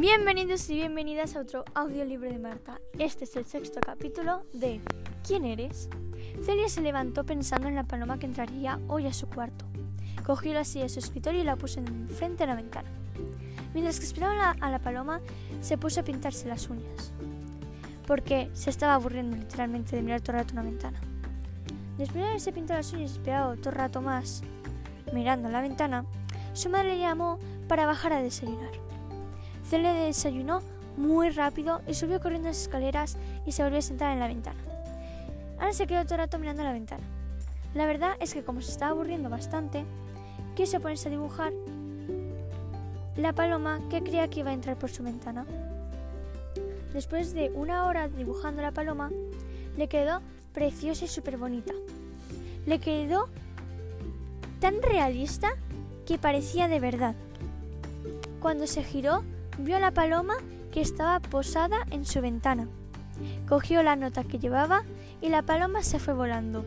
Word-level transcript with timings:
Bienvenidos 0.00 0.68
y 0.70 0.74
bienvenidas 0.74 1.36
a 1.36 1.40
otro 1.40 1.64
audiolibro 1.72 2.28
de 2.28 2.38
Marta. 2.40 2.80
Este 2.98 3.24
es 3.24 3.36
el 3.36 3.46
sexto 3.46 3.78
capítulo 3.80 4.42
de 4.52 4.80
¿Quién 5.24 5.44
eres? 5.44 5.88
Celia 6.44 6.68
se 6.68 6.80
levantó 6.80 7.24
pensando 7.24 7.68
en 7.68 7.76
la 7.76 7.84
paloma 7.84 8.18
que 8.18 8.26
entraría 8.26 8.80
hoy 8.88 9.06
a 9.06 9.12
su 9.12 9.28
cuarto. 9.28 9.64
Cogió 10.26 10.52
la 10.52 10.64
silla 10.64 10.84
de 10.84 10.88
su 10.88 10.98
escritorio 10.98 11.42
y 11.42 11.44
la 11.44 11.54
puso 11.54 11.78
enfrente 11.78 12.42
de 12.42 12.48
la 12.48 12.56
ventana. 12.56 12.90
Mientras 13.72 14.00
que 14.00 14.06
esperaba 14.06 14.56
a 14.60 14.70
la 14.70 14.80
paloma, 14.80 15.20
se 15.60 15.78
puso 15.78 16.00
a 16.00 16.04
pintarse 16.04 16.48
las 16.48 16.68
uñas, 16.68 17.12
porque 18.04 18.50
se 18.52 18.70
estaba 18.70 18.94
aburriendo 18.94 19.36
literalmente 19.36 19.94
de 19.94 20.02
mirar 20.02 20.20
todo 20.20 20.32
el 20.32 20.42
rato 20.42 20.54
una 20.54 20.64
ventana. 20.64 21.00
Después 21.98 22.20
de 22.20 22.28
haberse 22.30 22.52
pintado 22.52 22.80
las 22.80 22.92
uñas 22.92 23.12
y 23.12 23.14
esperado 23.14 23.56
todo 23.56 23.70
el 23.70 23.76
rato 23.76 24.02
más, 24.02 24.42
mirando 25.12 25.46
a 25.48 25.52
la 25.52 25.62
ventana, 25.62 26.04
su 26.52 26.68
madre 26.68 26.96
le 26.96 26.98
llamó 26.98 27.38
para 27.68 27.86
bajar 27.86 28.12
a 28.12 28.22
desayunar. 28.22 28.72
Celia 29.68 29.92
desayunó 29.92 30.60
muy 30.96 31.30
rápido 31.30 31.80
y 31.86 31.94
subió 31.94 32.20
corriendo 32.20 32.48
las 32.48 32.62
escaleras 32.62 33.16
y 33.46 33.52
se 33.52 33.62
volvió 33.62 33.78
a 33.78 33.82
sentar 33.82 34.12
en 34.12 34.20
la 34.20 34.28
ventana. 34.28 34.60
Ahora 35.58 35.72
se 35.72 35.86
quedó 35.86 36.04
todo 36.04 36.14
el 36.14 36.20
rato 36.20 36.38
mirando 36.38 36.62
la 36.62 36.72
ventana. 36.72 37.04
La 37.74 37.86
verdad 37.86 38.16
es 38.20 38.34
que 38.34 38.44
como 38.44 38.60
se 38.60 38.70
estaba 38.70 38.92
aburriendo 38.92 39.30
bastante, 39.30 39.84
quiso 40.54 40.80
ponerse 40.80 41.08
a 41.08 41.10
dibujar 41.10 41.52
la 43.16 43.32
paloma 43.32 43.80
que 43.90 44.02
creía 44.02 44.28
que 44.28 44.40
iba 44.40 44.50
a 44.50 44.54
entrar 44.54 44.78
por 44.78 44.90
su 44.90 45.02
ventana. 45.02 45.46
Después 46.92 47.34
de 47.34 47.50
una 47.54 47.86
hora 47.86 48.08
dibujando 48.08 48.62
la 48.62 48.70
paloma, 48.70 49.10
le 49.76 49.88
quedó 49.88 50.20
preciosa 50.52 51.04
y 51.04 51.08
súper 51.08 51.36
bonita. 51.36 51.72
Le 52.66 52.78
quedó 52.78 53.28
tan 54.60 54.80
realista 54.80 55.50
que 56.06 56.18
parecía 56.18 56.68
de 56.68 56.80
verdad. 56.80 57.14
Cuando 58.40 58.66
se 58.66 58.84
giró, 58.84 59.24
vio 59.58 59.76
a 59.76 59.80
la 59.80 59.90
paloma 59.90 60.34
que 60.72 60.80
estaba 60.80 61.20
posada 61.20 61.86
en 61.90 62.04
su 62.04 62.20
ventana. 62.20 62.68
Cogió 63.48 63.82
la 63.82 63.96
nota 63.96 64.24
que 64.24 64.38
llevaba 64.38 64.82
y 65.20 65.28
la 65.28 65.42
paloma 65.42 65.82
se 65.82 65.98
fue 65.98 66.14
volando. 66.14 66.64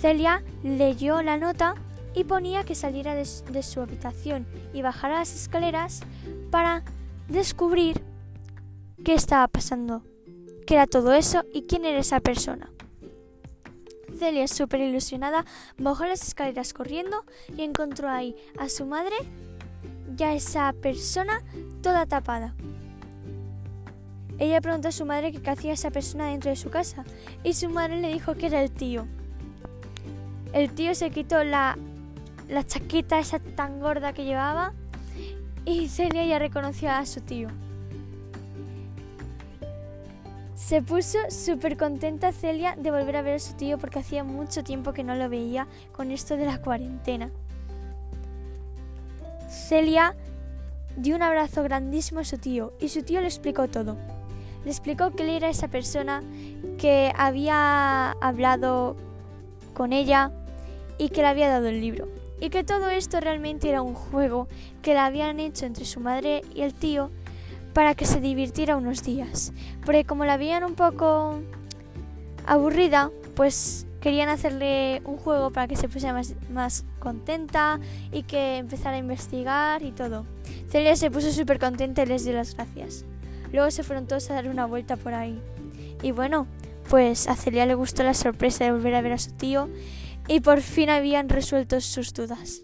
Celia 0.00 0.42
leyó 0.62 1.20
la 1.22 1.36
nota 1.36 1.74
y 2.14 2.24
ponía 2.24 2.64
que 2.64 2.74
saliera 2.74 3.14
de, 3.14 3.24
su 3.24 3.80
habitación 3.80 4.46
y 4.72 4.82
bajara 4.82 5.18
las 5.18 5.34
escaleras 5.34 6.00
para 6.50 6.82
descubrir 7.28 8.02
qué 9.04 9.14
estaba 9.14 9.46
pasando, 9.48 10.02
qué 10.66 10.74
era 10.74 10.86
todo 10.86 11.12
eso 11.12 11.44
y 11.52 11.62
quién 11.62 11.84
era 11.84 11.98
esa 11.98 12.20
persona. 12.20 12.70
Celia, 14.18 14.48
súper 14.48 14.80
ilusionada, 14.80 15.44
bajó 15.78 16.04
las 16.04 16.22
escaleras 16.22 16.72
corriendo 16.72 17.24
y 17.56 17.62
encontró 17.62 18.08
ahí 18.08 18.36
a 18.58 18.68
su 18.68 18.86
madre 18.86 19.16
ya 20.20 20.34
esa 20.34 20.74
persona 20.74 21.42
toda 21.82 22.04
tapada. 22.04 22.54
Ella 24.38 24.60
preguntó 24.60 24.88
a 24.88 24.92
su 24.92 25.06
madre 25.06 25.32
qué 25.32 25.50
hacía 25.50 25.72
esa 25.72 25.90
persona 25.90 26.26
dentro 26.26 26.50
de 26.50 26.56
su 26.56 26.68
casa 26.68 27.04
y 27.42 27.54
su 27.54 27.70
madre 27.70 28.02
le 28.02 28.12
dijo 28.12 28.34
que 28.34 28.46
era 28.46 28.62
el 28.62 28.70
tío. 28.70 29.06
El 30.52 30.72
tío 30.72 30.94
se 30.94 31.10
quitó 31.10 31.42
la, 31.42 31.78
la 32.50 32.66
chaqueta 32.66 33.18
esa 33.18 33.38
tan 33.38 33.80
gorda 33.80 34.12
que 34.12 34.26
llevaba 34.26 34.74
y 35.64 35.88
Celia 35.88 36.26
ya 36.26 36.38
reconoció 36.38 36.90
a 36.90 37.06
su 37.06 37.22
tío. 37.22 37.48
Se 40.54 40.82
puso 40.82 41.18
súper 41.30 41.78
contenta 41.78 42.30
Celia 42.30 42.76
de 42.76 42.90
volver 42.90 43.16
a 43.16 43.22
ver 43.22 43.36
a 43.36 43.38
su 43.38 43.54
tío 43.54 43.78
porque 43.78 44.00
hacía 44.00 44.22
mucho 44.22 44.62
tiempo 44.64 44.92
que 44.92 45.02
no 45.02 45.14
lo 45.14 45.30
veía 45.30 45.66
con 45.92 46.10
esto 46.10 46.36
de 46.36 46.44
la 46.44 46.60
cuarentena. 46.60 47.30
Celia 49.70 50.16
dio 50.96 51.14
un 51.14 51.22
abrazo 51.22 51.62
grandísimo 51.62 52.18
a 52.18 52.24
su 52.24 52.38
tío 52.38 52.72
y 52.80 52.88
su 52.88 53.04
tío 53.04 53.20
le 53.20 53.28
explicó 53.28 53.68
todo. 53.68 53.96
Le 54.64 54.70
explicó 54.72 55.12
que 55.12 55.22
él 55.22 55.28
era 55.28 55.48
esa 55.48 55.68
persona 55.68 56.24
que 56.76 57.12
había 57.16 58.10
hablado 58.20 58.96
con 59.72 59.92
ella 59.92 60.32
y 60.98 61.10
que 61.10 61.20
le 61.20 61.28
había 61.28 61.48
dado 61.48 61.68
el 61.68 61.80
libro. 61.80 62.08
Y 62.40 62.50
que 62.50 62.64
todo 62.64 62.90
esto 62.90 63.20
realmente 63.20 63.68
era 63.68 63.80
un 63.80 63.94
juego 63.94 64.48
que 64.82 64.92
le 64.94 64.98
habían 64.98 65.38
hecho 65.38 65.66
entre 65.66 65.84
su 65.84 66.00
madre 66.00 66.42
y 66.52 66.62
el 66.62 66.74
tío 66.74 67.12
para 67.72 67.94
que 67.94 68.06
se 68.06 68.20
divirtiera 68.20 68.76
unos 68.76 69.04
días. 69.04 69.52
Porque 69.86 70.04
como 70.04 70.24
la 70.24 70.36
veían 70.36 70.64
un 70.64 70.74
poco 70.74 71.42
aburrida, 72.44 73.12
pues 73.36 73.86
querían 74.00 74.28
hacerle 74.28 75.02
un 75.04 75.16
juego 75.16 75.50
para 75.50 75.68
que 75.68 75.76
se 75.76 75.88
pusiera 75.88 76.14
más, 76.14 76.34
más 76.50 76.84
contenta 76.98 77.80
y 78.12 78.22
que 78.22 78.56
empezara 78.56 78.96
a 78.96 78.98
investigar 78.98 79.82
y 79.82 79.92
todo. 79.92 80.26
Celia 80.68 80.96
se 80.96 81.10
puso 81.10 81.32
súper 81.32 81.58
contenta 81.58 82.02
y 82.02 82.06
les 82.06 82.24
dio 82.24 82.34
las 82.34 82.54
gracias. 82.54 83.04
Luego 83.52 83.70
se 83.70 83.82
fueron 83.82 84.06
todos 84.06 84.30
a 84.30 84.34
dar 84.34 84.48
una 84.48 84.66
vuelta 84.66 84.96
por 84.96 85.14
ahí. 85.14 85.40
Y 86.02 86.12
bueno, 86.12 86.46
pues 86.88 87.28
a 87.28 87.36
Celia 87.36 87.66
le 87.66 87.74
gustó 87.74 88.02
la 88.02 88.14
sorpresa 88.14 88.64
de 88.64 88.72
volver 88.72 88.94
a 88.94 89.02
ver 89.02 89.12
a 89.12 89.18
su 89.18 89.32
tío 89.32 89.68
y 90.28 90.40
por 90.40 90.60
fin 90.60 90.90
habían 90.90 91.28
resuelto 91.28 91.80
sus 91.80 92.12
dudas. 92.14 92.62